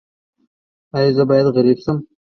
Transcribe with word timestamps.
ایا 0.95 1.11
زه 1.17 1.23
باید 1.29 1.47
غریب 1.55 1.77
شم؟ 1.83 1.97